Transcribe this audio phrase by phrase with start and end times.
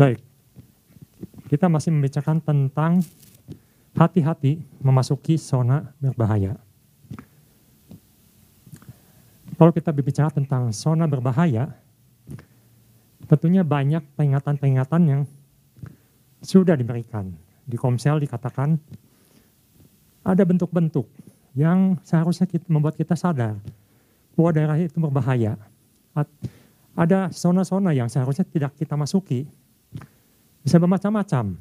[0.00, 0.16] Baik,
[1.52, 3.04] kita masih membicarakan tentang
[3.92, 6.56] hati-hati memasuki zona berbahaya.
[9.60, 11.76] Kalau kita berbicara tentang zona berbahaya,
[13.28, 15.22] tentunya banyak peringatan-peringatan yang
[16.40, 17.36] sudah diberikan.
[17.68, 18.80] Di Komsel dikatakan
[20.24, 21.04] ada bentuk-bentuk
[21.52, 23.60] yang seharusnya kita, membuat kita sadar
[24.32, 25.60] bahwa daerah itu berbahaya.
[26.96, 29.44] Ada zona-zona yang seharusnya tidak kita masuki.
[30.60, 31.56] Bisa bermacam-macam.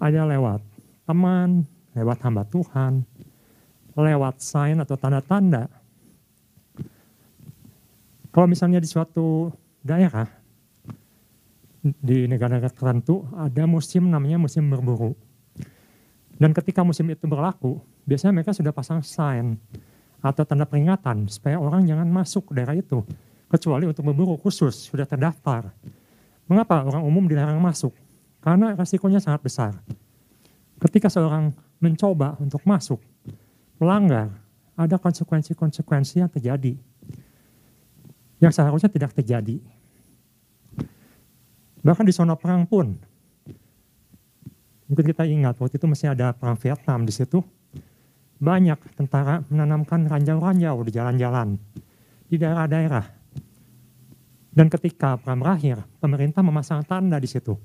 [0.00, 0.60] Ada lewat
[1.04, 3.04] teman, lewat hamba Tuhan,
[3.94, 5.70] lewat sign atau tanda-tanda.
[8.34, 9.52] Kalau misalnya di suatu
[9.84, 10.26] daerah,
[11.84, 15.12] di negara-negara tertentu ada musim namanya musim berburu.
[16.34, 19.54] Dan ketika musim itu berlaku, biasanya mereka sudah pasang sign
[20.18, 23.04] atau tanda peringatan supaya orang jangan masuk ke daerah itu.
[23.46, 25.70] Kecuali untuk berburu khusus, sudah terdaftar.
[26.50, 27.94] Mengapa orang umum dilarang masuk?
[28.44, 29.72] Karena resikonya sangat besar.
[30.76, 31.48] Ketika seorang
[31.80, 33.00] mencoba untuk masuk,
[33.80, 34.36] melanggar,
[34.76, 36.76] ada konsekuensi-konsekuensi yang terjadi.
[38.44, 39.64] Yang seharusnya tidak terjadi.
[41.80, 42.92] Bahkan di zona perang pun,
[44.92, 47.40] mungkin kita ingat waktu itu masih ada perang Vietnam di situ,
[48.36, 51.56] banyak tentara menanamkan ranjau-ranjau di jalan-jalan,
[52.28, 53.08] di daerah-daerah.
[54.52, 57.56] Dan ketika perang berakhir, pemerintah memasang tanda di situ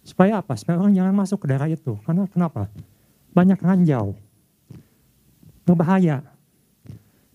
[0.00, 0.56] Supaya apa?
[0.56, 1.96] Supaya orang jangan masuk ke daerah itu.
[2.04, 2.68] Karena kenapa?
[3.36, 4.16] Banyak ranjau.
[5.64, 6.24] Berbahaya.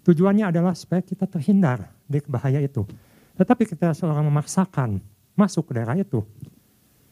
[0.05, 2.85] Tujuannya adalah supaya kita terhindar dari bahaya itu.
[3.35, 5.01] Tetapi kita seorang memaksakan
[5.35, 6.23] masuk ke daerah itu,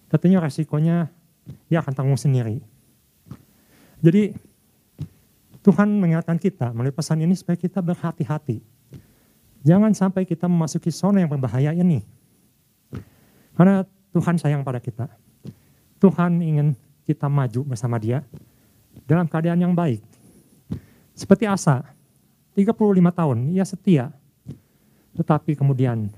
[0.08, 1.12] tentunya resikonya
[1.68, 2.64] dia akan tanggung sendiri.
[4.00, 4.32] Jadi
[5.64, 8.60] Tuhan mengingatkan kita melalui pesan ini supaya kita berhati-hati.
[9.64, 12.04] Jangan sampai kita memasuki zona yang berbahaya ini.
[13.56, 15.08] Karena Tuhan sayang pada kita.
[16.04, 16.76] Tuhan ingin
[17.08, 18.20] kita maju bersama dia
[19.08, 20.04] dalam keadaan yang baik.
[21.16, 21.80] Seperti Asa,
[22.60, 22.76] 35
[23.16, 24.12] tahun, ia setia.
[25.16, 26.12] Tetapi kemudian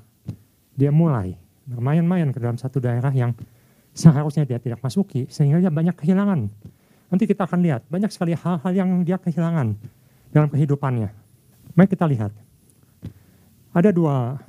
[0.73, 1.37] dia mulai
[1.69, 3.37] bermain-main ke dalam satu daerah yang
[3.93, 6.49] seharusnya dia tidak masuki, sehingga dia banyak kehilangan.
[7.13, 9.77] Nanti kita akan lihat, banyak sekali hal-hal yang dia kehilangan
[10.33, 11.13] dalam kehidupannya.
[11.77, 12.33] Mari kita lihat.
[13.75, 14.39] Ada dua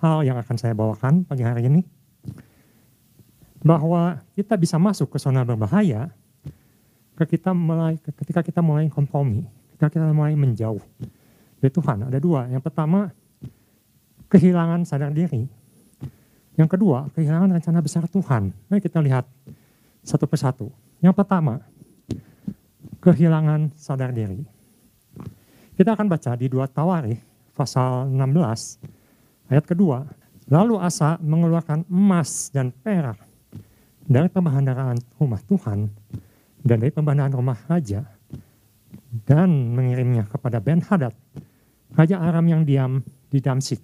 [0.00, 1.95] hal yang akan saya bawakan pagi hari ini
[3.66, 6.14] bahwa kita bisa masuk ke zona berbahaya
[7.18, 9.42] ketika kita mulai ketika kita mulai kompromi,
[9.74, 10.78] ketika kita mulai menjauh
[11.58, 12.06] dari Tuhan.
[12.06, 12.46] Ada dua.
[12.46, 13.10] Yang pertama
[14.30, 15.50] kehilangan sadar diri.
[16.54, 18.54] Yang kedua kehilangan rencana besar Tuhan.
[18.70, 19.26] Mari kita lihat
[20.06, 20.70] satu persatu.
[21.02, 21.58] Yang pertama
[23.02, 24.46] kehilangan sadar diri.
[25.74, 27.20] Kita akan baca di dua Tawarikh
[27.52, 30.06] pasal 16 ayat kedua.
[30.46, 33.18] Lalu Asa mengeluarkan emas dan perak
[34.06, 35.90] dari pembaharan rumah Tuhan
[36.62, 38.06] dan dari pembaharan rumah raja
[39.26, 41.14] dan mengirimnya kepada Ben Hadad,
[41.94, 43.82] raja Aram yang diam di Damsik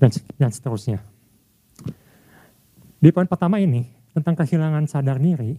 [0.00, 1.00] dan, dan seterusnya.
[2.96, 3.84] Di poin pertama ini
[4.16, 5.52] tentang kehilangan sadar diri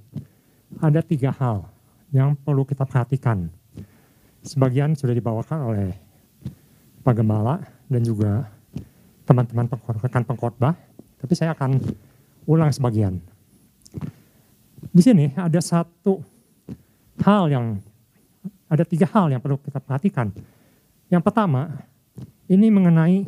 [0.81, 1.69] ada tiga hal
[2.09, 3.47] yang perlu kita perhatikan.
[4.41, 5.89] Sebagian sudah dibawakan oleh
[7.05, 8.47] Pak Gembala dan juga
[9.27, 9.67] teman-teman
[10.01, 10.75] rekan pengkhotbah,
[11.19, 11.77] tapi saya akan
[12.47, 13.19] ulang sebagian.
[14.95, 16.23] Di sini ada satu
[17.21, 17.65] hal yang,
[18.71, 20.31] ada tiga hal yang perlu kita perhatikan.
[21.11, 21.83] Yang pertama,
[22.47, 23.27] ini mengenai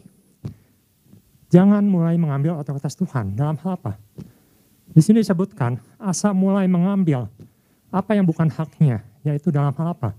[1.51, 3.35] jangan mulai mengambil otoritas Tuhan.
[3.35, 3.99] Dalam hal apa?
[4.89, 7.29] Di sini disebutkan, asa mulai mengambil
[7.93, 10.15] apa yang bukan haknya, yaitu dalam hal apa?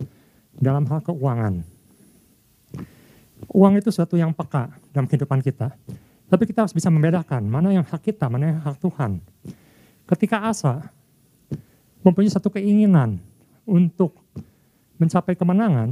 [0.54, 1.64] Dalam hal keuangan.
[3.50, 5.74] Uang itu suatu yang peka dalam kehidupan kita.
[6.30, 9.18] Tapi kita harus bisa membedakan mana yang hak kita, mana yang hak Tuhan.
[10.06, 10.86] Ketika Asa
[12.06, 13.18] mempunyai satu keinginan
[13.66, 14.14] untuk
[14.94, 15.90] mencapai kemenangan,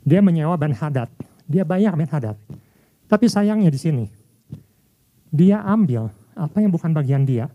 [0.00, 1.12] dia menyewa Ben Hadad.
[1.44, 2.40] Dia bayar Ben Hadad.
[3.04, 4.04] Tapi sayangnya di sini,
[5.28, 7.52] dia ambil apa yang bukan bagian dia.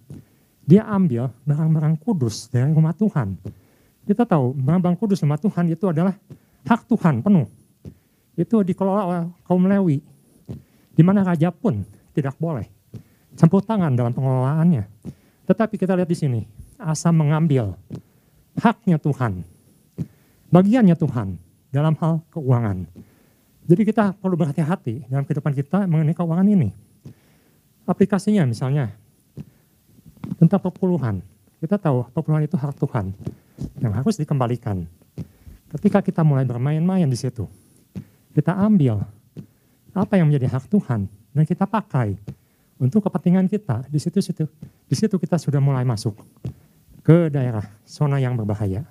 [0.62, 3.34] Dia ambil barang-barang kudus dari rumah Tuhan.
[4.06, 6.14] Kita tahu barang-barang kudus rumah Tuhan itu adalah
[6.62, 7.50] hak Tuhan penuh.
[8.38, 10.11] Itu dikelola oleh kaum Lewi
[10.92, 12.82] di mana raja pun tidak boleh
[13.36, 14.84] campur tangan dalam pengelolaannya.
[15.48, 16.42] Tetapi kita lihat di sini,
[16.80, 17.76] Asa mengambil
[18.60, 19.44] haknya Tuhan,
[20.52, 21.38] bagiannya Tuhan
[21.72, 22.88] dalam hal keuangan.
[23.66, 26.70] Jadi kita perlu berhati-hati dalam kehidupan kita mengenai keuangan ini.
[27.86, 28.92] Aplikasinya misalnya
[30.38, 31.22] tentang perpuluhan.
[31.62, 33.14] Kita tahu perpuluhan itu hak Tuhan
[33.78, 34.90] yang harus dikembalikan.
[35.70, 37.46] Ketika kita mulai bermain-main di situ,
[38.34, 39.06] kita ambil
[39.92, 42.16] apa yang menjadi hak Tuhan dan kita pakai
[42.82, 44.50] untuk kepentingan kita, di situ situ
[44.90, 46.18] di situ kita sudah mulai masuk
[47.06, 48.82] ke daerah zona yang berbahaya.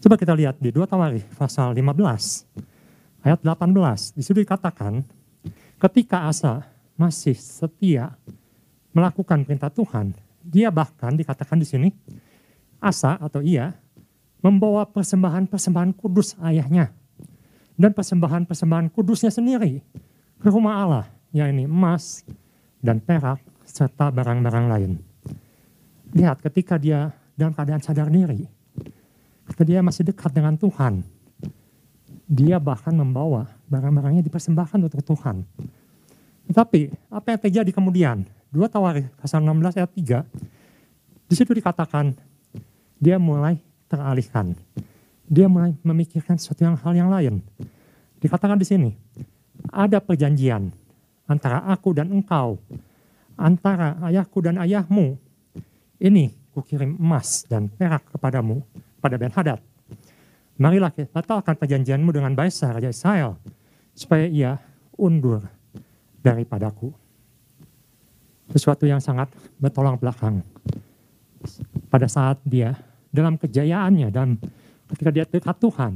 [0.00, 1.84] Coba kita lihat di 2 Tawari pasal 15
[3.26, 4.16] ayat 18.
[4.16, 5.02] Di situ dikatakan
[5.82, 6.64] ketika Asa
[6.96, 8.14] masih setia
[8.96, 11.88] melakukan perintah Tuhan, dia bahkan dikatakan di sini
[12.80, 13.74] Asa atau ia
[14.40, 16.94] membawa persembahan-persembahan kudus ayahnya
[17.76, 19.84] dan persembahan-persembahan kudusnya sendiri
[20.40, 22.24] ke rumah Allah, yakni emas
[22.80, 24.92] dan perak serta barang-barang lain.
[26.16, 28.48] Lihat ketika dia dalam keadaan sadar diri,
[29.44, 31.04] ketika dia masih dekat dengan Tuhan,
[32.26, 35.44] dia bahkan membawa barang-barangnya dipersembahkan untuk Tuhan.
[36.50, 38.26] Tetapi apa yang terjadi kemudian?
[38.50, 42.14] Dua Tawari pasal 16 ayat 3, di situ dikatakan
[42.96, 43.58] dia mulai
[43.90, 44.56] teralihkan.
[45.26, 47.42] Dia mulai memikirkan sesuatu yang hal yang lain.
[48.22, 48.90] Dikatakan di sini,
[49.74, 50.70] ada perjanjian
[51.26, 52.56] antara aku dan engkau,
[53.34, 55.18] antara ayahku dan ayahmu.
[55.98, 58.62] Ini kukirim emas dan perak kepadamu,
[59.06, 59.60] pada Ben Hadad.
[60.56, 63.36] Marilah kita batalkan perjanjianmu dengan Baisa, Raja Israel,
[63.92, 64.56] supaya ia
[64.96, 65.44] undur
[66.24, 66.90] daripadaku.
[68.50, 69.28] Sesuatu yang sangat
[69.60, 70.40] bertolak belakang.
[71.92, 72.72] Pada saat dia
[73.12, 74.40] dalam kejayaannya dan
[74.92, 75.92] ketika dia dekat Tuhan,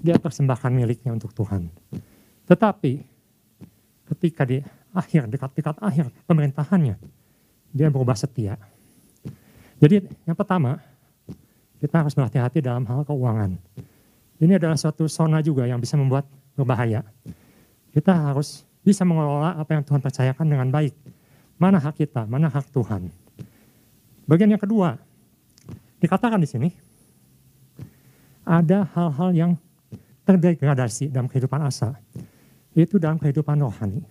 [0.00, 1.68] dia persembahkan miliknya untuk Tuhan.
[2.48, 2.92] Tetapi
[4.14, 4.60] ketika di
[4.92, 6.96] akhir, dekat-dekat akhir pemerintahannya,
[7.72, 8.60] dia berubah setia.
[9.80, 10.78] Jadi yang pertama,
[11.82, 13.56] kita harus berhati-hati dalam hal keuangan.
[14.40, 16.24] Ini adalah suatu zona juga yang bisa membuat
[16.56, 17.04] berbahaya.
[17.92, 20.94] Kita harus bisa mengelola apa yang Tuhan percayakan dengan baik.
[21.56, 23.08] Mana hak kita, mana hak Tuhan.
[24.24, 24.96] Bagian yang kedua,
[26.00, 26.68] dikatakan di sini,
[28.44, 29.52] ada hal-hal yang
[30.24, 31.96] terdegradasi dalam kehidupan asa,
[32.76, 34.04] itu dalam kehidupan rohani.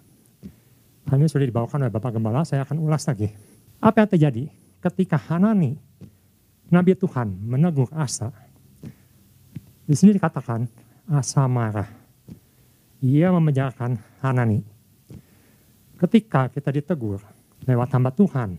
[1.09, 3.29] Hal ini sudah dibawakan oleh Bapak Gembala, saya akan ulas lagi.
[3.83, 4.43] Apa yang terjadi
[4.79, 5.75] ketika Hanani,
[6.71, 8.31] Nabi Tuhan menegur Asa?
[9.83, 10.63] Di sini dikatakan
[11.11, 11.91] Asa marah.
[13.03, 14.63] Ia memenjarakan Hanani.
[15.99, 17.19] Ketika kita ditegur
[17.67, 18.55] lewat hamba Tuhan,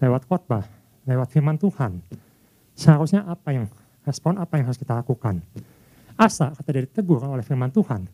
[0.00, 0.64] lewat khotbah,
[1.04, 2.00] lewat firman Tuhan,
[2.72, 3.68] seharusnya apa yang
[4.04, 5.40] respon apa yang harus kita lakukan?
[6.14, 8.06] Asa kata dari tegur oleh firman Tuhan,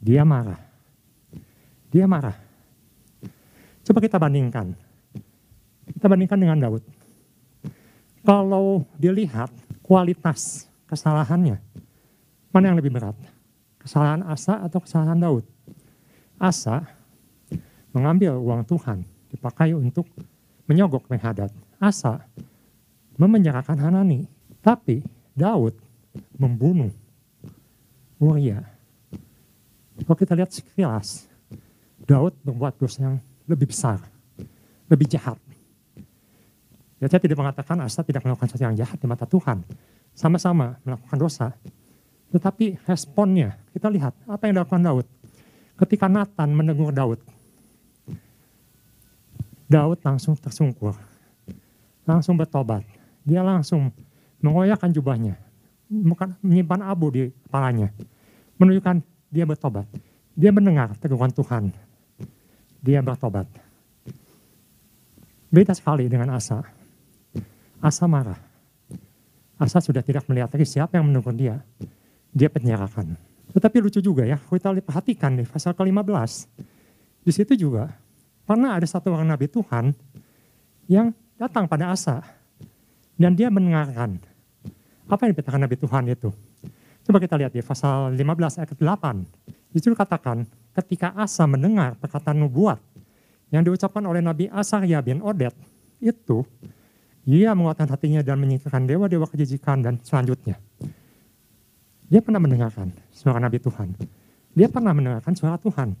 [0.00, 0.58] dia marah.
[1.92, 2.34] Dia marah.
[3.86, 4.74] Coba kita bandingkan.
[5.90, 6.82] Kita bandingkan dengan Daud.
[8.20, 9.50] Kalau dilihat
[9.80, 11.58] kualitas kesalahannya,
[12.50, 13.16] mana yang lebih berat?
[13.80, 15.44] Kesalahan Asa atau kesalahan Daud?
[16.36, 16.84] Asa
[17.90, 19.02] mengambil uang Tuhan,
[19.34, 20.06] dipakai untuk
[20.70, 21.50] menyogok menghadap.
[21.82, 22.22] Asa
[23.18, 24.39] memenjarakan Hanani.
[24.60, 25.00] Tapi
[25.32, 25.74] Daud
[26.36, 26.92] membunuh
[28.20, 28.60] Uria.
[30.04, 31.24] Kalau kita lihat sekilas,
[32.04, 33.16] Daud membuat dosa yang
[33.48, 34.00] lebih besar,
[34.88, 35.40] lebih jahat.
[37.00, 39.64] Ya, saya tidak mengatakan Asa tidak melakukan sesuatu yang jahat di mata Tuhan.
[40.12, 41.46] Sama-sama melakukan dosa.
[42.28, 45.06] Tetapi responnya, kita lihat apa yang dilakukan Daud.
[45.80, 47.24] Ketika Nathan menegur Daud,
[49.64, 50.92] Daud langsung tersungkur,
[52.04, 52.84] langsung bertobat.
[53.24, 53.88] Dia langsung
[54.40, 55.36] mengoyakkan jubahnya,
[56.44, 57.92] menyimpan abu di kepalanya.
[58.60, 59.00] Menunjukkan
[59.32, 59.86] dia bertobat.
[60.36, 61.72] Dia mendengar teguran Tuhan.
[62.80, 63.48] Dia bertobat.
[65.50, 66.62] Beda sekali dengan Asa.
[67.80, 68.38] Asa marah.
[69.60, 71.60] Asa sudah tidak melihat lagi siapa yang menegur dia.
[72.32, 73.18] Dia penjarakan.
[73.50, 76.46] Tetapi lucu juga ya, kita perhatikan nih pasal ke-15.
[77.26, 77.90] Di situ juga
[78.46, 79.92] pernah ada satu orang nabi Tuhan
[80.86, 82.22] yang datang pada Asa
[83.20, 84.22] dan dia mendengarkan
[85.10, 86.30] apa yang dikatakan Nabi Tuhan itu?
[87.02, 89.74] Coba kita lihat di pasal 15 ayat 8.
[89.74, 90.46] Itu katakan,
[90.78, 92.78] ketika Asa mendengar perkataan nubuat
[93.50, 95.54] yang diucapkan oleh Nabi Asarya bin Odet,
[95.98, 96.46] itu
[97.26, 100.56] ia menguatkan hatinya dan menyingkirkan dewa-dewa kejijikan dan selanjutnya.
[102.10, 103.94] Dia pernah mendengarkan suara Nabi Tuhan.
[104.54, 105.94] Dia pernah mendengarkan suara Tuhan.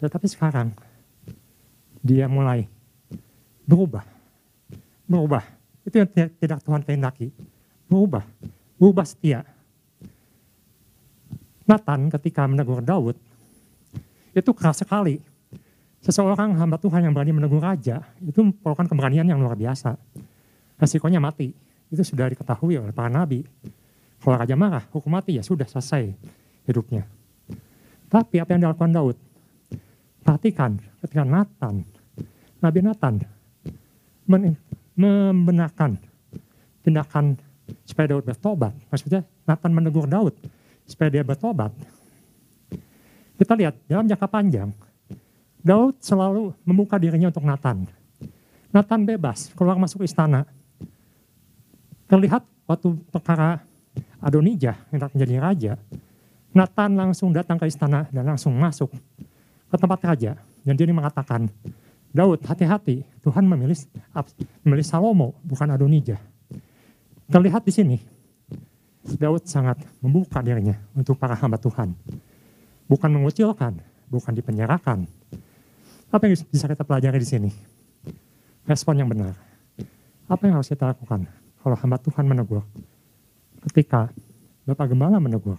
[0.00, 0.72] Tetapi sekarang
[2.04, 2.68] dia mulai
[3.64, 4.04] berubah.
[5.08, 5.44] Berubah.
[5.84, 7.32] Itu yang tidak Tuhan kehendaki
[7.90, 8.22] berubah,
[8.78, 9.42] berubah setia.
[11.66, 13.18] Nathan ketika menegur Daud,
[14.30, 15.18] itu keras sekali.
[16.00, 20.00] Seseorang hamba Tuhan yang berani menegur raja, itu merupakan keberanian yang luar biasa.
[20.80, 21.52] Resikonya mati,
[21.92, 23.44] itu sudah diketahui oleh para nabi.
[24.22, 26.08] Kalau raja marah, hukum mati ya sudah selesai
[26.64, 27.04] hidupnya.
[28.08, 29.16] Tapi apa yang dilakukan Daud?
[30.24, 31.84] Perhatikan ketika Nathan,
[32.64, 33.14] Nabi Nathan
[34.96, 36.00] membenarkan
[36.80, 37.36] tindakan
[37.90, 38.70] supaya Daud bertobat.
[38.86, 40.38] Maksudnya Nathan menegur Daud
[40.86, 41.74] supaya dia bertobat.
[43.34, 44.70] Kita lihat dalam jangka panjang,
[45.58, 47.90] Daud selalu membuka dirinya untuk Nathan.
[48.70, 50.46] Nathan bebas keluar masuk istana.
[52.06, 53.62] Terlihat waktu perkara
[54.22, 55.72] Adonijah yang menjadi raja,
[56.54, 58.94] Nathan langsung datang ke istana dan langsung masuk
[59.70, 60.38] ke tempat raja.
[60.60, 61.48] Dan dia mengatakan,
[62.10, 63.78] Daud hati-hati, Tuhan memilih
[64.66, 66.29] memilih Salomo bukan Adonijah.
[67.30, 67.96] Terlihat di sini,
[69.06, 71.94] Daud sangat membuka dirinya untuk para hamba Tuhan.
[72.90, 73.78] Bukan mengucilkan,
[74.10, 75.06] bukan dipenjarakan.
[76.10, 77.50] Apa yang bisa kita pelajari di sini?
[78.66, 79.38] Respon yang benar.
[80.26, 81.30] Apa yang harus kita lakukan
[81.62, 82.66] kalau hamba Tuhan menegur?
[83.62, 84.10] Ketika
[84.66, 85.54] Bapak Gembala menegur,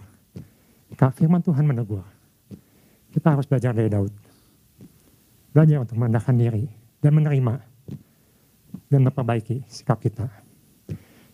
[0.92, 2.04] ketika firman Tuhan menegur,
[3.16, 4.12] kita harus belajar dari Daud.
[5.56, 6.68] Belajar untuk merendahkan diri
[7.00, 7.54] dan menerima
[8.92, 10.41] dan memperbaiki sikap kita.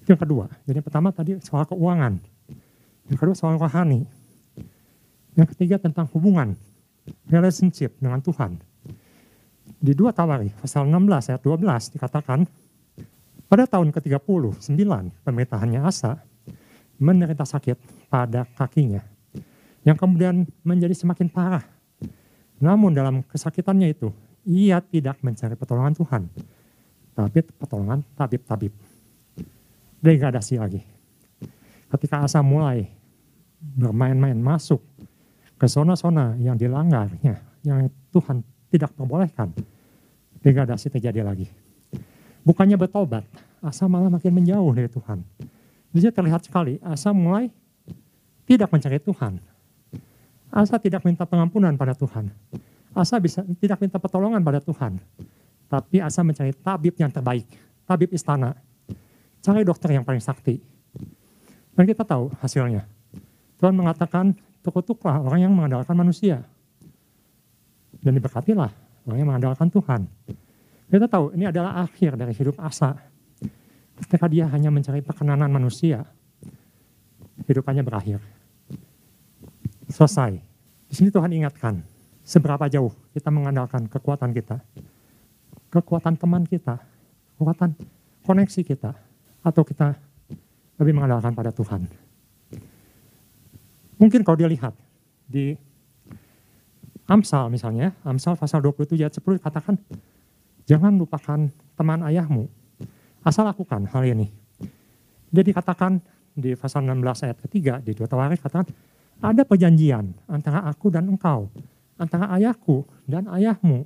[0.08, 0.48] Yang kedua.
[0.64, 2.16] Jadi pertama tadi soal keuangan.
[3.12, 4.08] Yang kedua soal rohani.
[5.36, 6.56] Yang ketiga tentang hubungan,
[7.28, 8.58] relationship dengan Tuhan.
[9.78, 12.42] Di dua Tawari, pasal 16 ayat 12 dikatakan,
[13.46, 14.90] pada tahun ke-39
[15.22, 16.18] pemerintahannya Asa,
[16.98, 18.98] menderita sakit pada kakinya,
[19.86, 21.62] yang kemudian menjadi semakin parah.
[22.58, 24.10] Namun dalam kesakitannya itu,
[24.42, 26.22] ia tidak mencari pertolongan Tuhan,
[27.14, 28.87] tapi pertolongan tabib-tabib.
[29.98, 30.82] Degradasi lagi.
[31.88, 32.86] Ketika Asa mulai
[33.58, 34.78] bermain-main masuk
[35.58, 37.34] ke zona-zona yang dilanggarnya,
[37.66, 39.50] yang Tuhan tidak perbolehkan,
[40.44, 41.50] degradasi terjadi lagi.
[42.46, 43.26] Bukannya bertobat,
[43.58, 45.18] Asa malah makin menjauh dari Tuhan.
[45.90, 47.50] Jadi terlihat sekali, Asa mulai
[48.46, 49.42] tidak mencari Tuhan.
[50.48, 52.30] Asa tidak minta pengampunan pada Tuhan.
[52.94, 54.96] Asa bisa tidak minta pertolongan pada Tuhan.
[55.68, 57.44] Tapi Asa mencari tabib yang terbaik,
[57.84, 58.56] tabib istana.
[59.42, 60.58] Cari dokter yang paling sakti.
[61.78, 62.82] Dan kita tahu hasilnya.
[63.58, 66.42] Tuhan mengatakan terkutuklah orang yang mengandalkan manusia.
[68.02, 68.70] Dan diberkatilah
[69.06, 70.06] orang yang mengandalkan Tuhan.
[70.88, 72.96] Kita tahu ini adalah akhir dari hidup Asa.
[73.98, 76.06] Ketika dia hanya mencari perkenanan manusia,
[77.46, 78.22] hidupannya berakhir.
[79.90, 80.38] Selesai.
[80.88, 81.82] Di sini Tuhan ingatkan,
[82.22, 84.60] seberapa jauh kita mengandalkan kekuatan kita,
[85.72, 86.80] kekuatan teman kita,
[87.36, 87.72] kekuatan
[88.24, 88.92] koneksi kita,
[89.48, 89.96] atau kita
[90.78, 91.88] lebih mengandalkan pada Tuhan.
[93.98, 94.76] Mungkin kalau dia lihat
[95.26, 95.58] di
[97.08, 99.74] Amsal misalnya, Amsal pasal 27 ayat 10 katakan,
[100.68, 102.46] jangan lupakan teman ayahmu,
[103.24, 104.28] asal lakukan hal ini.
[105.32, 105.98] Dia dikatakan
[106.36, 108.68] di pasal 16 ayat ketiga, di dua tawarik katakan,
[109.18, 111.50] ada perjanjian antara aku dan engkau,
[111.98, 113.82] antara ayahku dan ayahmu.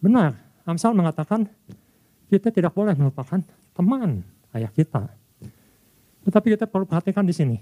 [0.00, 1.44] Benar, Amsal mengatakan
[2.32, 3.42] kita tidak boleh melupakan
[3.76, 4.24] teman
[4.56, 5.10] ayah kita.
[6.26, 7.56] Tetapi kita perlu perhatikan di sini,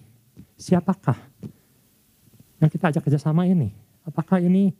[0.58, 1.16] siapakah
[2.58, 3.70] yang kita ajak kerjasama ini?
[4.02, 4.74] Apakah ini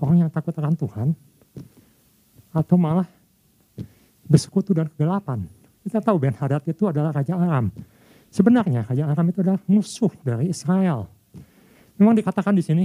[0.00, 1.08] orang yang takut akan Tuhan?
[2.48, 3.06] Atau malah
[4.24, 5.44] bersekutu dan kegelapan?
[5.84, 7.68] Kita tahu Ben Hadad itu adalah Raja Aram.
[8.28, 11.08] Sebenarnya Raja Aram itu adalah musuh dari Israel.
[12.00, 12.84] Memang dikatakan di sini,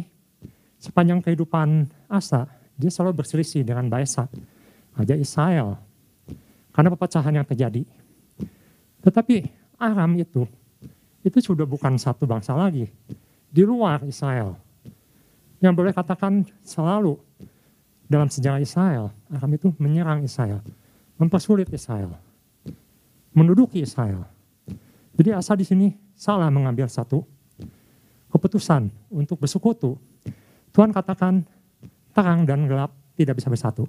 [0.81, 4.25] sepanjang kehidupan Asa, dia selalu berselisih dengan Baesa,
[4.97, 5.77] Raja Israel.
[6.73, 7.85] Karena perpecahan yang terjadi.
[9.03, 10.47] Tetapi Aram itu
[11.23, 12.87] itu sudah bukan satu bangsa lagi.
[13.53, 14.59] Di luar Israel.
[15.63, 17.15] Yang boleh katakan selalu
[18.11, 20.59] dalam sejarah Israel, Aram itu menyerang Israel.
[21.15, 22.19] Mempersulit Israel.
[23.31, 24.27] Menduduki Israel.
[25.15, 27.23] Jadi Asa di sini salah mengambil satu
[28.33, 29.95] keputusan untuk bersekutu.
[30.73, 31.45] Tuhan katakan
[32.17, 33.85] terang dan gelap tidak bisa bersatu.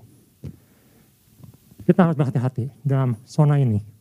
[1.85, 3.94] Kita harus berhati-hati dalam zona ini.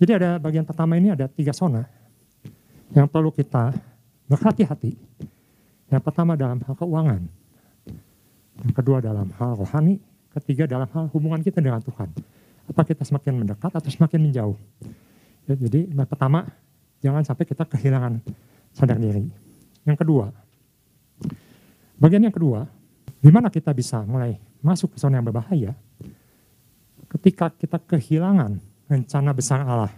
[0.00, 1.84] Jadi ada bagian pertama ini ada tiga zona
[2.96, 3.76] yang perlu kita
[4.24, 4.96] berhati-hati.
[5.92, 7.20] Yang pertama dalam hal keuangan,
[8.64, 10.00] yang kedua dalam hal rohani,
[10.40, 12.08] ketiga dalam hal hubungan kita dengan Tuhan.
[12.70, 14.56] Apa kita semakin mendekat atau semakin menjauh?
[15.44, 16.48] Ya, jadi yang pertama
[17.04, 18.22] jangan sampai kita kehilangan
[18.72, 19.26] sadar diri.
[19.84, 20.30] Yang kedua,
[22.00, 22.64] bagian yang kedua,
[23.20, 25.76] di mana kita bisa mulai masuk ke zona yang berbahaya
[27.10, 29.94] ketika kita kehilangan rencana besar Allah.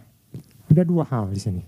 [0.68, 1.62] Ada dua hal di sini.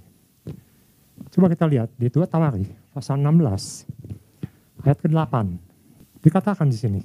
[1.32, 5.34] Coba kita lihat di dua Tawari pasal 16 ayat ke-8.
[6.20, 7.00] Dikatakan di sini,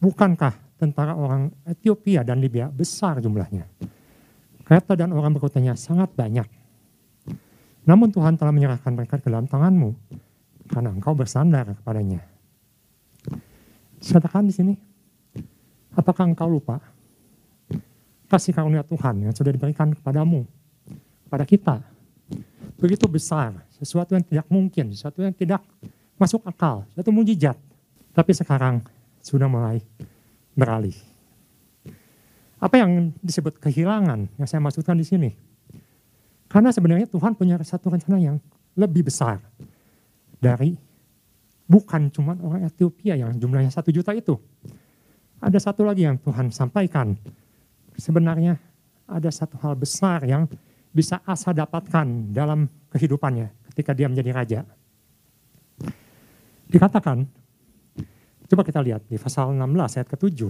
[0.00, 3.68] bukankah tentara orang Ethiopia dan Libya besar jumlahnya?
[4.64, 6.48] Kereta dan orang berkutanya sangat banyak.
[7.88, 9.96] Namun Tuhan telah menyerahkan mereka ke dalam tanganmu
[10.68, 12.20] karena engkau bersandar kepadanya.
[14.04, 14.74] Katakan di sini,
[15.96, 16.84] apakah engkau lupa
[18.28, 20.44] kasih karunia Tuhan yang sudah diberikan kepadamu,
[21.28, 21.76] kepada kita.
[22.78, 25.64] Begitu besar, sesuatu yang tidak mungkin, sesuatu yang tidak
[26.20, 27.56] masuk akal, sesuatu mujizat.
[28.12, 28.84] Tapi sekarang
[29.24, 29.82] sudah mulai
[30.54, 30.94] beralih.
[32.58, 35.30] Apa yang disebut kehilangan yang saya maksudkan di sini?
[36.50, 38.36] Karena sebenarnya Tuhan punya satu rencana yang
[38.74, 39.38] lebih besar
[40.42, 40.74] dari
[41.68, 44.34] bukan cuma orang Ethiopia yang jumlahnya satu juta itu.
[45.38, 47.14] Ada satu lagi yang Tuhan sampaikan.
[47.98, 48.54] Sebenarnya
[49.10, 50.46] ada satu hal besar yang
[50.94, 54.60] bisa Asa dapatkan dalam kehidupannya ketika dia menjadi raja.
[56.68, 57.26] Dikatakan,
[58.46, 60.40] coba kita lihat di pasal 16 ayat ke-7.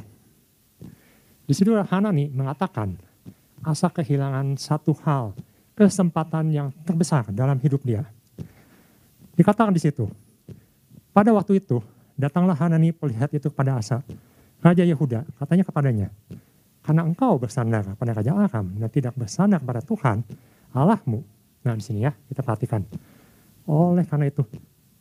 [1.48, 3.00] Di situ Hanani mengatakan,
[3.64, 5.32] Asa kehilangan satu hal,
[5.72, 8.04] kesempatan yang terbesar dalam hidup dia.
[9.38, 10.10] Dikatakan di situ,
[11.14, 11.80] pada waktu itu
[12.18, 14.02] datanglah Hanani melihat itu kepada Asa,
[14.58, 16.08] Raja Yehuda, katanya kepadanya,
[16.88, 20.24] karena engkau bersandar pada Raja Aram dan tidak bersandar pada Tuhan
[20.72, 21.20] Allahmu.
[21.68, 22.80] Nah di sini ya kita perhatikan.
[23.68, 24.40] Oleh karena itu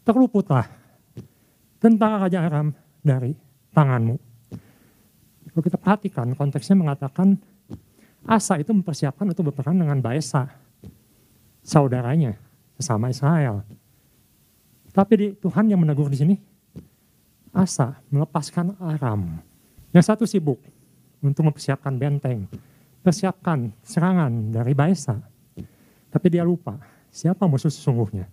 [0.03, 0.67] terluputlah
[1.79, 3.31] tentang Raja Aram dari
[3.71, 4.19] tanganmu.
[5.47, 7.39] Kalau kita perhatikan konteksnya mengatakan
[8.27, 10.51] Asa itu mempersiapkan untuk berperang dengan Baesa,
[11.63, 12.35] saudaranya,
[12.75, 13.63] sesama Israel.
[14.91, 16.35] Tapi di, Tuhan yang menegur di sini,
[17.55, 19.39] Asa melepaskan Aram.
[19.95, 20.59] Yang satu sibuk
[21.21, 22.45] untuk mempersiapkan benteng,
[23.01, 25.17] persiapkan serangan dari Baesa.
[26.07, 26.77] Tapi dia lupa
[27.11, 28.29] siapa musuh sesungguhnya.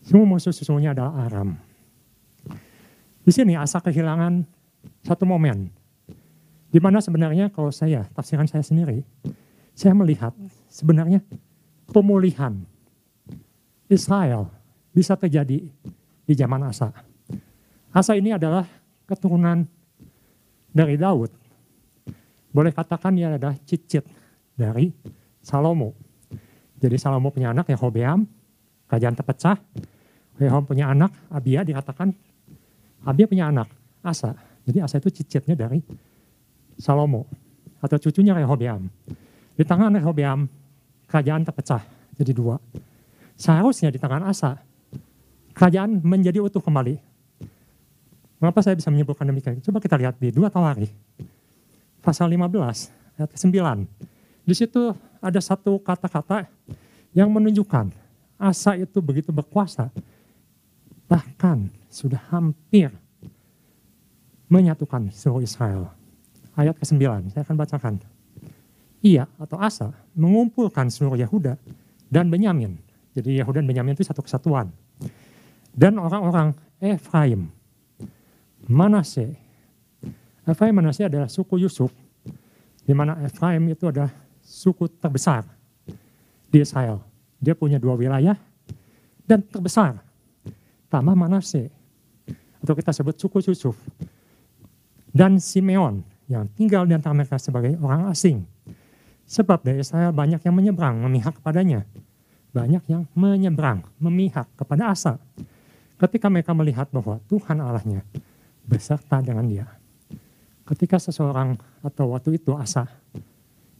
[0.00, 1.54] Semua musuh sesungguhnya adalah Aram.
[3.20, 4.42] Di sini Asa kehilangan
[5.04, 5.68] satu momen.
[6.70, 9.02] Di mana sebenarnya kalau saya, tafsiran saya sendiri,
[9.74, 10.30] saya melihat
[10.70, 11.20] sebenarnya
[11.90, 12.62] pemulihan
[13.90, 14.46] Israel
[14.94, 15.66] bisa terjadi
[16.24, 16.94] di zaman Asa.
[17.90, 18.62] Asa ini adalah
[19.10, 19.66] keturunan
[20.70, 21.39] dari Daud
[22.50, 24.02] boleh katakan dia adalah cicit
[24.58, 24.90] dari
[25.40, 25.94] Salomo.
[26.80, 28.26] Jadi Salomo punya anak Yehobeam,
[28.90, 29.56] kerajaan terpecah.
[30.40, 32.10] Yehobeam punya anak Abia dikatakan
[33.06, 33.70] Abia punya anak
[34.02, 34.34] Asa.
[34.66, 35.80] Jadi Asa itu cicitnya dari
[36.76, 37.28] Salomo
[37.80, 38.90] atau cucunya Rehobeam.
[39.54, 40.48] Di tangan Rehobeam
[41.06, 41.84] kerajaan terpecah
[42.18, 42.58] jadi dua.
[43.38, 44.58] Seharusnya di tangan Asa
[45.54, 46.98] kerajaan menjadi utuh kembali.
[48.40, 49.60] Mengapa saya bisa menyebutkan demikian?
[49.60, 50.88] Coba kita lihat di dua Tawari
[52.00, 53.56] pasal 15 ayat ke-9.
[54.48, 56.48] Di situ ada satu kata-kata
[57.12, 57.92] yang menunjukkan
[58.40, 59.92] Asa itu begitu berkuasa,
[61.04, 62.88] bahkan sudah hampir
[64.48, 65.92] menyatukan seluruh Israel.
[66.56, 67.94] Ayat ke-9, saya akan bacakan.
[69.04, 71.60] Ia atau Asa mengumpulkan seluruh Yahuda
[72.08, 72.80] dan Benyamin.
[73.12, 74.72] Jadi Yahuda dan Benyamin itu satu kesatuan.
[75.76, 77.52] Dan orang-orang Efraim,
[78.64, 79.36] Manase,
[80.48, 81.92] Efraim Manasya adalah suku Yusuf,
[82.84, 85.44] di mana Efraim itu adalah suku terbesar
[86.48, 87.04] di Israel.
[87.40, 88.36] Dia punya dua wilayah
[89.24, 90.00] dan terbesar.
[90.90, 91.70] Tambah Manasye,
[92.58, 93.78] atau kita sebut suku Yusuf.
[95.10, 98.42] Dan Simeon yang tinggal di antara mereka sebagai orang asing.
[99.30, 101.86] Sebab dari Israel banyak yang menyeberang, memihak kepadanya.
[102.50, 105.22] Banyak yang menyeberang, memihak kepada Asa.
[105.94, 108.02] Ketika mereka melihat bahwa Tuhan Allahnya
[108.66, 109.79] beserta dengan dia
[110.70, 112.86] ketika seseorang atau waktu itu Asa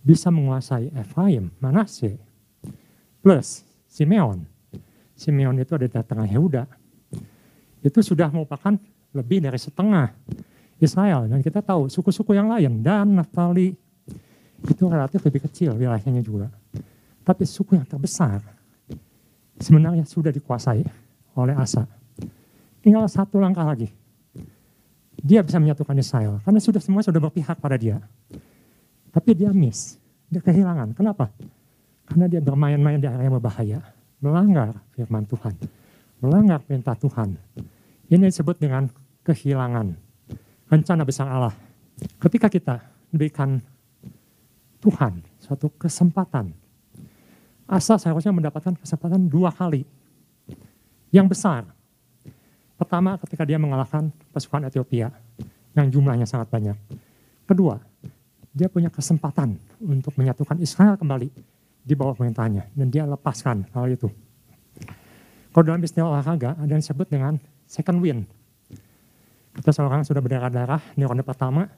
[0.03, 2.19] bisa menguasai Efraim, Manasye,
[3.23, 4.43] plus Simeon.
[5.15, 6.65] Simeon itu ada di tengah Yehuda.
[7.85, 8.75] Itu sudah merupakan
[9.15, 10.11] lebih dari setengah
[10.81, 11.29] Israel.
[11.29, 13.71] Dan kita tahu suku-suku yang lain dan Naftali
[14.65, 16.49] itu relatif lebih kecil wilayahnya juga.
[17.21, 18.41] Tapi suku yang terbesar
[19.61, 20.83] sebenarnya sudah dikuasai
[21.37, 21.85] oleh Asa.
[22.81, 24.00] Tinggal satu langkah lagi
[25.21, 28.01] dia bisa menyatukan Israel karena sudah semua sudah berpihak pada dia.
[29.11, 30.01] Tapi dia miss,
[30.33, 30.97] dia kehilangan.
[30.97, 31.29] Kenapa?
[32.09, 33.79] Karena dia bermain-main di area yang berbahaya,
[34.23, 35.55] melanggar firman Tuhan,
[36.23, 37.37] melanggar perintah Tuhan.
[38.11, 38.91] Ini disebut dengan
[39.23, 39.95] kehilangan
[40.71, 41.55] rencana besar Allah.
[42.19, 42.81] Ketika kita
[43.13, 43.61] diberikan
[44.81, 46.55] Tuhan suatu kesempatan,
[47.71, 49.87] Asa seharusnya mendapatkan kesempatan dua kali
[51.15, 51.67] yang besar
[52.81, 55.13] Pertama ketika dia mengalahkan pasukan Ethiopia
[55.77, 56.73] yang jumlahnya sangat banyak.
[57.45, 57.77] Kedua,
[58.57, 61.29] dia punya kesempatan untuk menyatukan Israel kembali
[61.85, 64.09] di bawah pemerintahannya dan dia lepaskan hal itu.
[65.53, 67.37] Kalau dalam istilah olahraga ada yang disebut dengan
[67.69, 68.25] second win.
[69.53, 71.69] Ketika seorang sudah berdarah-darah di ronde pertama,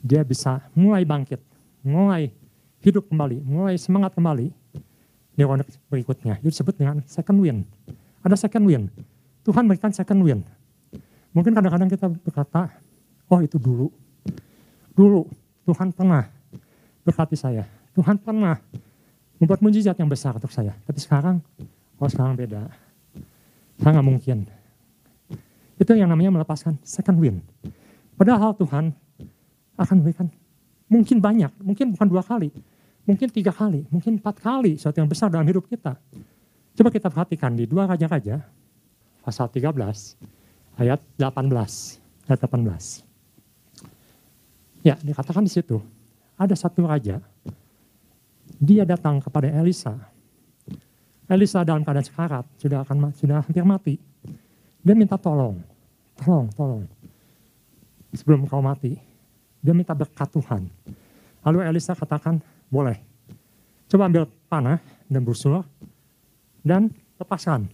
[0.00, 1.44] dia bisa mulai bangkit,
[1.84, 2.32] mulai
[2.80, 4.48] hidup kembali, mulai semangat kembali
[5.36, 6.40] di ronde berikutnya.
[6.40, 7.68] Itu disebut dengan second win.
[8.24, 8.88] Ada second win
[9.44, 10.40] Tuhan berikan second win.
[11.36, 12.72] Mungkin kadang-kadang kita berkata,
[13.28, 13.92] oh itu dulu.
[14.96, 15.28] Dulu
[15.68, 16.24] Tuhan pernah
[17.04, 17.68] berkati saya.
[17.92, 18.58] Tuhan pernah
[19.38, 20.72] membuat mujizat yang besar untuk saya.
[20.88, 21.44] Tapi sekarang,
[22.00, 22.70] oh sekarang beda.
[23.82, 24.48] Saya nggak mungkin.
[25.76, 27.42] Itu yang namanya melepaskan second wind.
[28.14, 28.94] Padahal Tuhan
[29.74, 30.30] akan memberikan
[30.86, 32.54] mungkin banyak, mungkin bukan dua kali,
[33.02, 35.98] mungkin tiga kali, mungkin empat kali sesuatu yang besar dalam hidup kita.
[36.78, 38.38] Coba kita perhatikan di dua raja-raja,
[39.24, 39.72] pasal 13,
[40.76, 42.28] ayat 18.
[42.28, 43.00] Ayat 18.
[44.84, 45.80] Ya, dikatakan di situ,
[46.36, 47.24] ada satu raja,
[48.60, 49.96] dia datang kepada Elisa.
[51.24, 53.96] Elisa dalam keadaan sekarat, sudah akan sudah hampir mati.
[54.84, 55.56] Dia minta tolong,
[56.20, 56.84] tolong, tolong.
[58.12, 59.00] Sebelum kau mati,
[59.64, 60.68] dia minta berkat Tuhan.
[61.48, 63.00] Lalu Elisa katakan, boleh.
[63.88, 65.64] Coba ambil panah dan busur
[66.60, 67.68] dan lepaskan.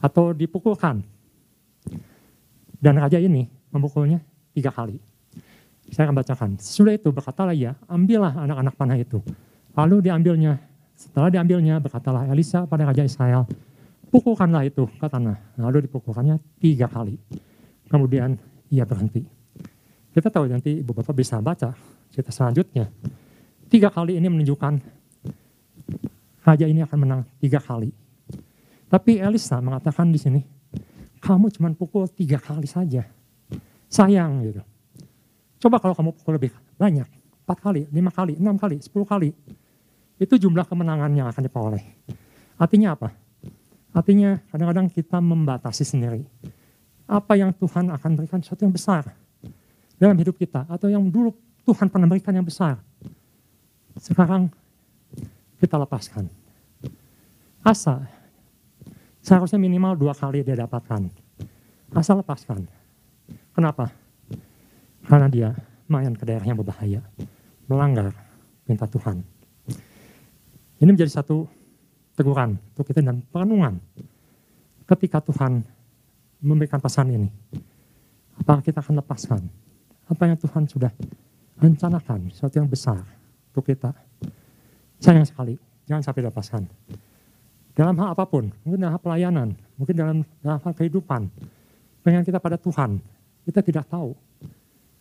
[0.00, 1.04] Atau dipukulkan.
[2.80, 4.24] Dan raja ini memukulnya
[4.56, 4.96] tiga kali.
[5.92, 6.50] Saya akan bacakan.
[6.56, 9.20] Sudah itu berkatalah ia, ambillah anak-anak panah itu.
[9.76, 10.56] Lalu diambilnya.
[10.94, 13.48] Setelah diambilnya berkatalah Elisa pada Raja Israel,
[14.12, 15.56] pukulkanlah itu ke tanah.
[15.56, 17.16] Lalu dipukulkannya tiga kali.
[17.88, 18.36] Kemudian
[18.68, 19.24] ia berhenti.
[20.10, 21.74] Kita tahu nanti ibu bapak bisa baca
[22.10, 22.90] cerita selanjutnya.
[23.70, 24.74] Tiga kali ini menunjukkan
[26.42, 27.94] raja ini akan menang tiga kali.
[28.90, 30.42] Tapi Elisa mengatakan di sini,
[31.22, 33.06] kamu cuma pukul tiga kali saja.
[33.86, 34.62] Sayang gitu.
[35.62, 37.06] Coba kalau kamu pukul lebih banyak,
[37.46, 39.30] empat kali, lima kali, enam kali, sepuluh kali.
[40.18, 41.84] Itu jumlah kemenangan yang akan diperoleh.
[42.58, 43.14] Artinya apa?
[43.94, 46.26] Artinya kadang-kadang kita membatasi sendiri.
[47.06, 49.06] Apa yang Tuhan akan berikan sesuatu yang besar
[49.98, 50.66] dalam hidup kita.
[50.66, 51.34] Atau yang dulu
[51.66, 52.78] Tuhan pernah berikan yang besar.
[53.98, 54.50] Sekarang
[55.58, 56.30] kita lepaskan.
[57.60, 58.08] Asa,
[59.20, 61.08] seharusnya minimal dua kali dia dapatkan.
[61.94, 62.64] Asa lepaskan.
[63.54, 63.90] Kenapa?
[65.04, 65.48] Karena dia
[65.90, 67.02] main ke daerah yang berbahaya.
[67.66, 68.14] Melanggar
[68.66, 69.22] minta Tuhan.
[70.80, 71.44] Ini menjadi satu
[72.16, 73.78] teguran untuk kita dan perenungan.
[74.86, 75.62] Ketika Tuhan
[76.42, 77.28] memberikan pesan ini,
[78.40, 79.42] apakah kita akan lepaskan
[80.10, 80.90] apa yang Tuhan sudah
[81.60, 83.04] rencanakan, sesuatu yang besar
[83.52, 83.94] untuk kita.
[84.98, 85.54] Sayang sekali,
[85.86, 86.62] jangan sampai lepaskan.
[87.74, 91.30] Dalam hal apa pun, mungkin dalam hal pelayanan, mungkin dalam, hal kehidupan,
[92.02, 92.98] pengen kita pada Tuhan,
[93.46, 94.12] kita tidak tahu.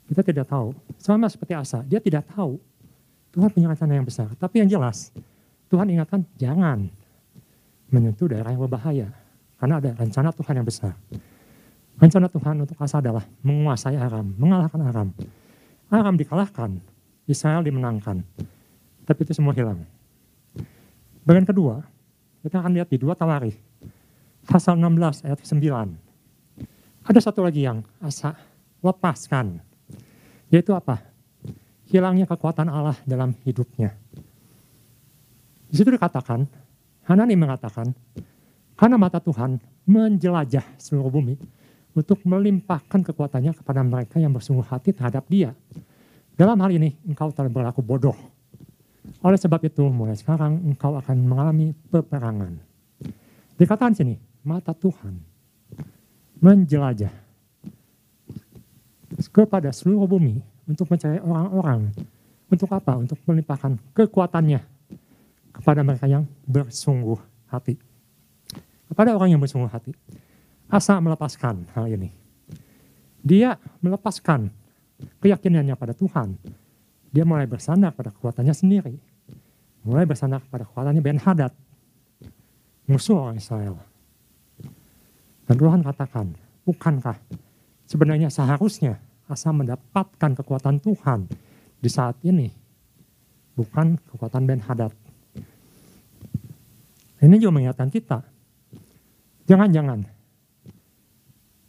[0.10, 0.74] Kita tidak tahu.
[0.98, 2.58] Sama seperti Asa, dia tidak tahu.
[3.30, 4.34] Tuhan punya rencana yang besar.
[4.34, 5.14] Tapi yang jelas,
[5.70, 6.90] Tuhan ingatkan, jangan
[7.94, 9.14] menyentuh daerah yang berbahaya.
[9.62, 10.98] Karena ada rencana Tuhan yang besar.
[12.00, 15.10] Rencana Tuhan untuk Asa adalah menguasai Aram, mengalahkan Aram.
[15.92, 16.80] Aram dikalahkan,
[17.28, 18.24] Israel dimenangkan.
[19.04, 19.84] Tapi itu semua hilang.
[21.28, 21.84] Bagian kedua,
[22.44, 23.58] kita akan lihat di dua Tawarikh.
[24.48, 27.06] Pasal 16 ayat 9.
[27.06, 28.34] Ada satu lagi yang Asa
[28.82, 29.60] lepaskan.
[30.50, 31.04] Yaitu apa?
[31.90, 33.94] Hilangnya kekuatan Allah dalam hidupnya.
[35.70, 36.50] Di situ dikatakan,
[37.06, 37.94] Hanani mengatakan,
[38.74, 41.36] karena mata Tuhan menjelajah seluruh bumi
[41.94, 45.54] untuk melimpahkan kekuatannya kepada mereka yang bersungguh hati terhadap dia.
[46.38, 48.16] Dalam hal ini, engkau telah berlaku bodoh.
[49.20, 52.56] Oleh sebab itu, mulai sekarang engkau akan mengalami peperangan.
[53.60, 54.16] Dikatakan sini,
[54.48, 55.20] mata Tuhan
[56.40, 57.12] menjelajah
[59.28, 61.92] kepada seluruh bumi untuk mencari orang-orang.
[62.50, 62.96] Untuk apa?
[62.96, 64.64] Untuk melimpahkan kekuatannya
[65.52, 67.20] kepada mereka yang bersungguh
[67.52, 67.76] hati.
[68.88, 69.92] Kepada orang yang bersungguh hati.
[70.72, 72.10] Asa melepaskan hal ini.
[73.20, 74.48] Dia melepaskan
[75.20, 76.40] keyakinannya pada Tuhan.
[77.10, 78.96] Dia mulai bersandar pada kekuatannya sendiri.
[79.86, 81.54] Mulai bersandar pada kekuatannya Ben Hadad.
[82.86, 83.78] Musuh orang Israel.
[85.50, 87.18] Dan Tuhan katakan, bukankah
[87.90, 91.30] sebenarnya seharusnya Asa mendapatkan kekuatan Tuhan
[91.78, 92.50] di saat ini.
[93.54, 94.90] Bukan kekuatan Ben Hadad.
[97.22, 98.26] Ini juga mengingatkan kita.
[99.46, 100.02] Jangan-jangan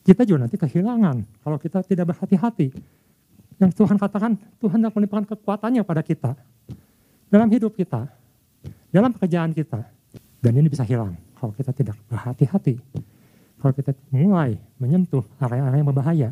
[0.05, 2.73] kita juga nanti kehilangan kalau kita tidak berhati-hati.
[3.61, 6.33] Yang Tuhan katakan, Tuhan akan melimpahkan kekuatannya pada kita.
[7.29, 8.09] Dalam hidup kita,
[8.89, 9.85] dalam pekerjaan kita.
[10.41, 12.81] Dan ini bisa hilang kalau kita tidak berhati-hati.
[13.61, 16.29] Kalau kita mulai menyentuh area-area yang berbahaya.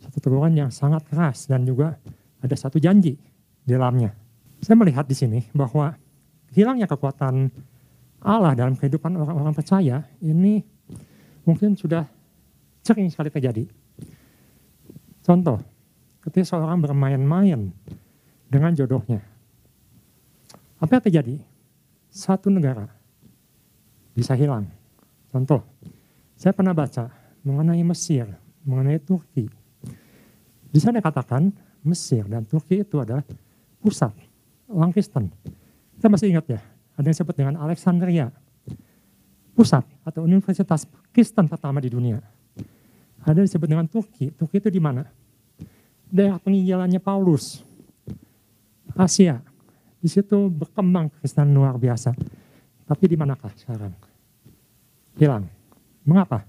[0.00, 2.00] Satu teguran yang sangat keras dan juga
[2.40, 3.20] ada satu janji
[3.64, 4.16] di dalamnya.
[4.64, 5.92] Saya melihat di sini bahwa
[6.56, 7.52] hilangnya kekuatan
[8.24, 10.64] Allah dalam kehidupan orang-orang percaya ini
[11.44, 12.08] mungkin sudah
[12.80, 13.64] sering sekali terjadi.
[15.24, 15.60] Contoh,
[16.24, 17.68] ketika seorang bermain-main
[18.48, 19.20] dengan jodohnya.
[20.80, 21.34] Apa yang terjadi?
[22.08, 22.88] Satu negara
[24.16, 24.70] bisa hilang.
[25.28, 25.60] Contoh,
[26.38, 27.10] saya pernah baca
[27.42, 28.30] mengenai Mesir,
[28.64, 29.50] mengenai Turki.
[30.70, 31.50] Di sana katakan
[31.84, 33.26] Mesir dan Turki itu adalah
[33.82, 34.14] pusat
[34.70, 35.28] orang Kristen.
[35.98, 36.60] Kita masih ingat ya,
[36.94, 38.30] ada yang disebut dengan Alexandria,
[39.52, 42.22] pusat atau universitas Kristen pertama di dunia.
[43.24, 44.28] ada disebut dengan Turki.
[44.36, 45.08] Turki itu di mana?
[46.14, 47.66] Daerah peninggalannya Paulus.
[48.94, 49.42] Asia.
[49.98, 52.14] Di situ berkembang Kristen luar biasa.
[52.86, 53.90] Tapi di manakah sekarang?
[55.18, 55.50] Hilang.
[56.06, 56.46] Mengapa?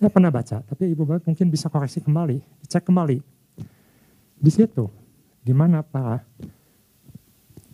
[0.00, 3.20] Saya pernah baca, tapi Ibu Bapak mungkin bisa koreksi kembali, cek kembali.
[4.36, 4.88] Di situ,
[5.40, 6.20] di mana para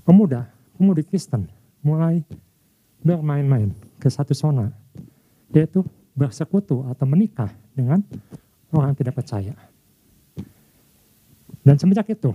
[0.07, 1.47] pemuda, pemudi Kristen
[1.83, 2.23] mulai
[3.03, 4.71] bermain-main ke satu zona,
[5.51, 5.83] yaitu
[6.15, 8.03] bersekutu atau menikah dengan
[8.71, 9.72] orang tidak percaya.
[11.63, 12.35] Dan semenjak itu,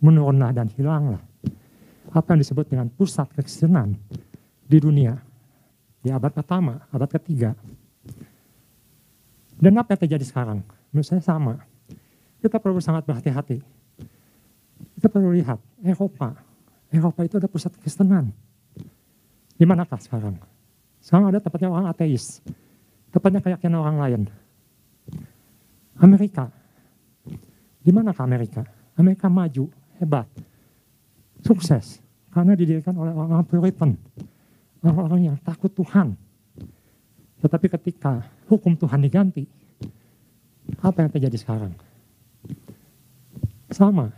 [0.00, 1.20] menurunlah dan hilanglah
[2.10, 3.94] apa yang disebut dengan pusat kekristenan
[4.66, 5.14] di dunia
[6.00, 7.52] di abad pertama, abad ketiga.
[9.60, 10.64] Dan apa yang terjadi sekarang?
[10.90, 11.60] Menurut saya sama.
[12.40, 13.60] Kita perlu sangat berhati-hati.
[14.96, 16.32] Kita perlu lihat Eropa.
[16.88, 18.32] Eropa itu ada pusat kekristenan.
[19.60, 20.40] Di manakah sekarang?
[21.04, 22.40] Sekarang ada tempatnya orang ateis.
[23.12, 24.20] Tempatnya keyakinan orang lain.
[26.00, 26.48] Amerika.
[27.80, 28.62] Di manakah Amerika?
[28.96, 30.28] Amerika maju, hebat,
[31.40, 32.00] sukses.
[32.30, 33.90] Karena didirikan oleh orang-orang Puritan.
[34.80, 36.14] Orang-orang yang takut Tuhan.
[37.40, 39.44] Tetapi ketika hukum Tuhan diganti,
[40.78, 41.72] apa yang terjadi sekarang?
[43.72, 44.12] Sama,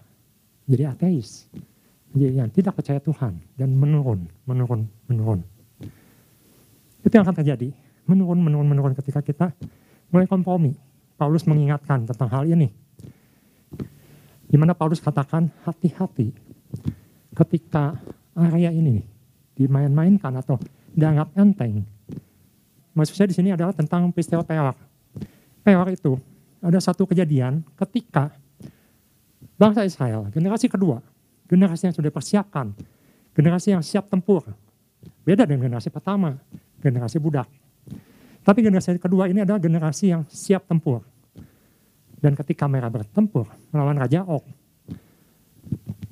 [0.67, 1.47] jadi ateis.
[2.13, 5.41] Jadi yang tidak percaya Tuhan dan menurun, menurun, menurun.
[7.01, 7.73] Itu yang akan terjadi,
[8.05, 9.49] menurun, menurun, menurun ketika kita
[10.13, 10.77] mulai kompromi.
[11.17, 12.69] Paulus mengingatkan tentang hal ini.
[14.53, 16.29] Di mana Paulus katakan hati-hati
[17.33, 17.97] ketika
[18.37, 19.01] area ini
[19.57, 20.61] dimain-mainkan atau
[20.93, 21.89] dianggap enteng.
[22.93, 24.77] Maksud saya di sini adalah tentang peristiwa peor.
[25.65, 26.21] Peor itu
[26.61, 28.29] ada satu kejadian ketika
[29.57, 31.01] bangsa Israel, generasi kedua,
[31.49, 32.77] generasi yang sudah persiapkan,
[33.33, 34.45] generasi yang siap tempur.
[35.25, 36.37] Beda dengan generasi pertama,
[36.85, 37.49] generasi budak.
[38.45, 41.12] Tapi generasi kedua ini adalah generasi yang siap tempur.
[42.23, 44.47] Dan ketika mereka bertempur melawan Raja Ok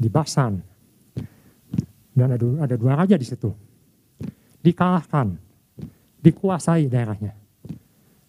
[0.01, 0.59] di Basan,
[2.17, 3.53] dan ada, ada dua raja di situ,
[4.65, 5.37] dikalahkan,
[6.25, 7.37] dikuasai daerahnya.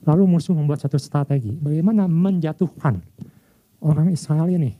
[0.03, 2.99] Lalu musuh membuat satu strategi, bagaimana menjatuhkan
[3.79, 4.75] orang Israel ini.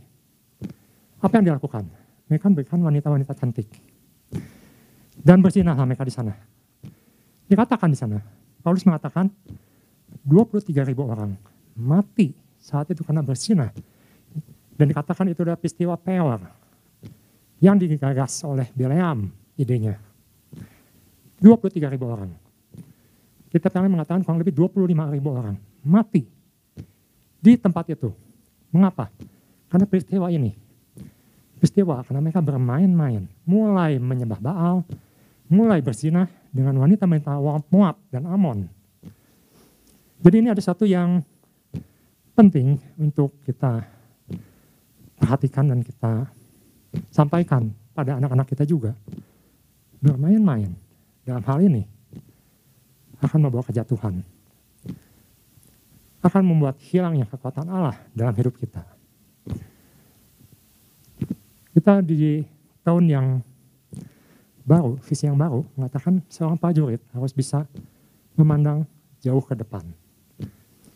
[1.21, 1.85] Apa yang dilakukan?
[2.27, 3.69] Mereka berikan wanita-wanita cantik.
[5.21, 6.33] Dan bersinahlah mereka di sana.
[7.45, 8.17] Dikatakan di sana,
[8.65, 9.29] Paulus mengatakan
[10.25, 11.35] 23 ribu orang
[11.77, 13.73] mati saat itu karena bersinah.
[14.77, 16.41] Dan dikatakan itu adalah peristiwa peor
[17.61, 19.97] yang digagas oleh Bileam idenya.
[21.41, 22.31] 23 ribu orang.
[23.49, 26.23] Kita pengen mengatakan kurang lebih 25 ribu orang mati
[27.41, 28.13] di tempat itu.
[28.71, 29.11] Mengapa?
[29.67, 30.71] Karena peristiwa ini
[31.61, 34.81] peristiwa karena mereka bermain-main, mulai menyembah Baal,
[35.45, 37.37] mulai berzinah dengan wanita-wanita
[37.69, 38.65] Moab dan Amon.
[40.25, 41.21] Jadi ini ada satu yang
[42.35, 43.83] penting untuk kita
[45.21, 46.27] perhatikan dan kita
[47.13, 48.97] sampaikan pada anak-anak kita juga.
[50.01, 50.73] Bermain-main
[51.21, 51.85] dalam hal ini
[53.21, 54.25] akan membawa kejatuhan.
[56.21, 58.81] Akan membuat hilangnya kekuatan Allah dalam hidup kita.
[61.71, 62.43] Kita di
[62.83, 63.27] tahun yang
[64.65, 67.65] baru, visi yang baru, mengatakan seorang prajurit harus bisa
[68.37, 68.85] memandang
[69.21, 69.85] jauh ke depan.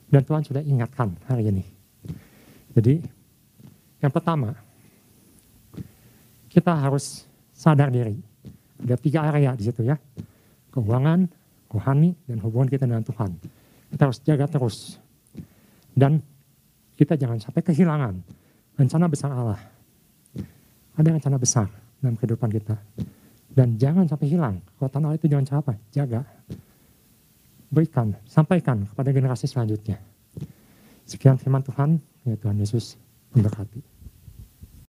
[0.09, 1.63] Dan Tuhan sudah ingatkan hari ini.
[2.75, 3.01] Jadi,
[3.99, 4.53] yang pertama,
[6.51, 8.15] kita harus sadar diri.
[8.85, 9.97] Ada tiga area di situ ya.
[10.71, 11.25] Keuangan,
[11.71, 13.31] rohani, dan hubungan kita dengan Tuhan.
[13.91, 14.99] Kita harus jaga terus.
[15.95, 16.19] Dan
[16.99, 18.13] kita jangan sampai kehilangan
[18.75, 19.75] rencana besar Allah
[20.95, 21.67] ada rencana besar
[21.99, 22.75] dalam kehidupan kita.
[23.51, 24.59] Dan jangan sampai hilang.
[24.75, 25.73] Kekuatan Allah itu jangan apa?
[25.91, 26.23] Jaga.
[27.75, 29.99] Berikan, sampaikan kepada generasi selanjutnya.
[31.03, 32.95] Sekian firman Tuhan, ya Tuhan Yesus
[33.35, 33.94] memberkati.